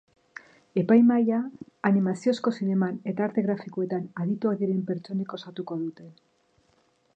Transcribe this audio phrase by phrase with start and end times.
[0.81, 1.41] Epaimahaia
[1.89, 6.11] animaziozko zineman eta arte grafikoetan adituak diren pertsonek osatuko dute.